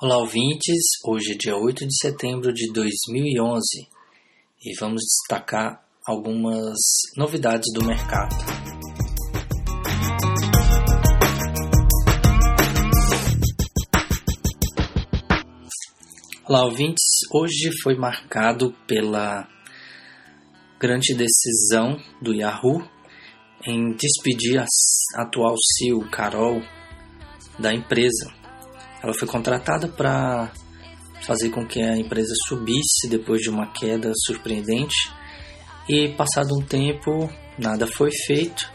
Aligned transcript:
Olá, 0.00 0.18
ouvintes. 0.18 0.80
Hoje 1.04 1.32
é 1.32 1.36
dia 1.36 1.56
8 1.56 1.84
de 1.84 1.98
setembro 1.98 2.52
de 2.52 2.72
2011 2.72 3.60
e 4.64 4.78
vamos 4.78 5.02
destacar 5.02 5.84
algumas 6.06 6.78
novidades 7.16 7.66
do 7.74 7.84
mercado. 7.84 8.32
Olá, 16.46 16.64
ouvintes. 16.64 17.02
Hoje 17.34 17.72
foi 17.82 17.96
marcado 17.96 18.72
pela 18.86 19.48
grande 20.78 21.12
decisão 21.12 22.00
do 22.22 22.32
Yahoo 22.32 22.88
em 23.66 23.96
despedir 23.96 24.60
a 24.60 24.66
atual 25.22 25.56
CEO 25.76 26.08
Carol 26.08 26.62
da 27.58 27.74
empresa 27.74 28.37
ela 29.02 29.14
foi 29.14 29.28
contratada 29.28 29.88
para 29.88 30.50
fazer 31.22 31.50
com 31.50 31.66
que 31.66 31.80
a 31.80 31.96
empresa 31.96 32.32
subisse 32.46 33.08
depois 33.08 33.40
de 33.40 33.50
uma 33.50 33.66
queda 33.72 34.12
surpreendente 34.26 34.94
e 35.88 36.08
passado 36.08 36.54
um 36.54 36.62
tempo 36.62 37.30
nada 37.58 37.86
foi 37.86 38.10
feito. 38.26 38.70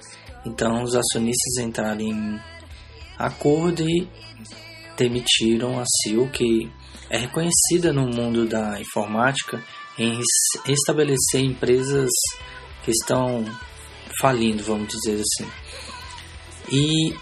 Então 0.46 0.84
os 0.84 0.96
acionistas 0.96 1.58
entraram 1.64 2.02
em 2.02 2.40
acordo 3.18 3.88
e 3.88 4.08
demitiram 4.98 5.80
a 5.80 5.84
CEO, 5.86 6.30
que 6.30 6.70
é 7.10 7.18
reconhecida 7.18 7.94
no 7.94 8.08
mundo 8.08 8.46
da 8.48 8.80
informática 8.80 9.64
em 9.98 10.20
estabelecer 10.68 11.42
empresas 11.42 12.10
que 12.84 12.92
estão 12.92 13.46
falindo, 14.20 14.64
vamos 14.64 14.88
dizer 14.88 15.22
assim. 15.22 15.50
E 16.72 17.14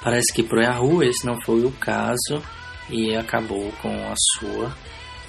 Parece 0.00 0.32
que 0.32 0.44
para 0.44 0.58
o 0.58 0.62
Yahoo 0.62 1.02
esse 1.02 1.26
não 1.26 1.40
foi 1.40 1.64
o 1.64 1.72
caso 1.72 2.40
e 2.88 3.16
acabou 3.16 3.72
com 3.82 3.88
a 3.88 4.14
sua 4.38 4.72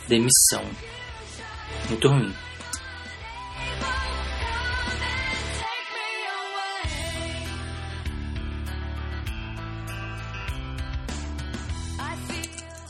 demissão. 0.07 0.63
Muito 1.89 2.07
ruim. 2.07 2.33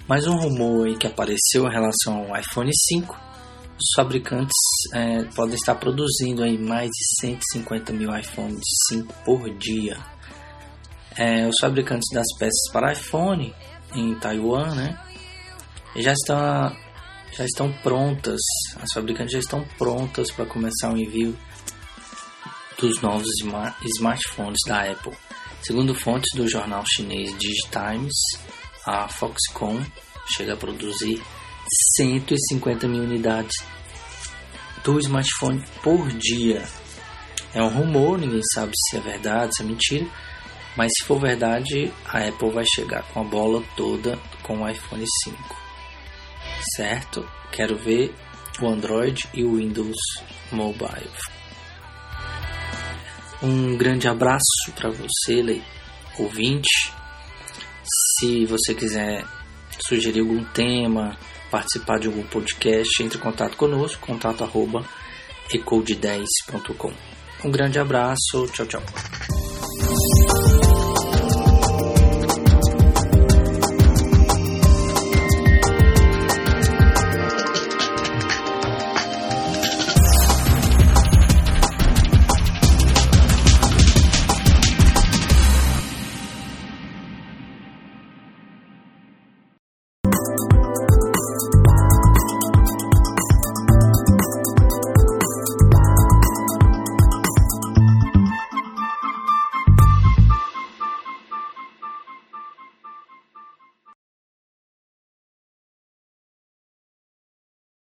Mais 0.05 0.27
um 0.27 0.35
rumor 0.35 0.88
aí 0.88 0.97
que 0.97 1.07
apareceu 1.07 1.66
em 1.66 1.72
relação 1.72 2.25
ao 2.25 2.38
iPhone 2.38 2.72
5. 2.73 3.16
Os 3.77 3.95
fabricantes 3.95 4.57
é, 4.94 5.23
podem 5.33 5.55
estar 5.55 5.75
produzindo 5.75 6.44
aí 6.44 6.57
mais 6.57 6.89
de 6.89 7.27
150 7.27 7.94
mil 7.94 8.13
iPhones 8.17 8.66
5 8.89 9.13
por 9.23 9.50
dia 9.57 9.97
é, 11.20 11.45
os 11.45 11.56
fabricantes 11.59 12.08
das 12.14 12.28
peças 12.39 12.72
para 12.72 12.94
iPhone 12.94 13.53
em 13.94 14.16
Taiwan, 14.16 14.73
né, 14.73 14.98
já 15.98 16.14
estão 16.14 16.78
já 17.34 17.45
estão 17.45 17.72
prontas, 17.84 18.39
as 18.78 18.92
fabricantes 18.94 19.34
já 19.34 19.40
estão 19.40 19.64
prontas 19.78 20.31
para 20.31 20.45
começar 20.45 20.92
o 20.92 20.97
envio 20.97 21.38
dos 22.78 23.02
novos 23.02 23.28
smartphones 23.97 24.58
da 24.66 24.90
Apple. 24.90 25.14
Segundo 25.62 25.94
fontes 25.94 26.30
do 26.36 26.47
jornal 26.47 26.84
chinês 26.88 27.38
Digitimes, 27.38 28.16
a 28.86 29.08
Foxconn 29.08 29.86
chega 30.36 30.53
a 30.53 30.58
produzir 30.58 31.22
150 31.97 32.88
mil 32.88 33.03
unidades 33.03 33.56
do 34.84 34.97
smartphone 35.00 35.63
por 35.84 36.08
dia. 36.13 36.63
É 37.53 37.62
um 37.62 37.69
rumor, 37.69 38.18
ninguém 38.18 38.41
sabe 38.53 38.72
se 38.74 38.97
é 38.97 39.02
verdade, 39.02 39.56
se 39.56 39.62
é 39.62 39.66
mentira, 39.66 40.08
mas 40.75 40.91
se 40.97 41.06
for 41.06 41.19
verdade, 41.19 41.91
a 42.06 42.19
Apple 42.19 42.52
vai 42.52 42.66
chegar 42.66 43.03
com 43.12 43.22
a 43.22 43.24
bola 43.24 43.63
toda 43.75 44.18
com 44.44 44.62
o 44.62 44.69
iPhone 44.69 45.06
5. 45.24 45.38
Certo? 46.75 47.28
Quero 47.52 47.78
ver 47.78 48.13
o 48.62 48.68
Android 48.68 49.28
e 49.34 49.44
o 49.44 49.58
Windows 49.58 49.97
Mobile. 50.52 51.09
Um 53.41 53.78
grande 53.78 54.08
abraço 54.08 54.72
para 54.75 54.90
você, 54.90 55.62
ouvinte. 56.18 56.91
Se 58.18 58.46
você 58.46 58.75
quiser 58.75 59.25
sugerir 59.88 60.19
algum 60.19 60.44
tema, 60.44 61.18
participar 61.50 62.00
de 62.00 62.08
algum 62.08 62.24
podcast, 62.24 63.02
entre 63.02 63.18
em 63.18 63.22
contato 63.22 63.56
conosco, 63.56 64.06
contato 64.06 64.44
arroba 64.44 64.85
ecode10.com. 65.52 66.94
Um 67.44 67.52
grande 67.52 67.79
abraço, 67.79 68.46
tchau, 68.52 68.66
tchau. 68.66 68.84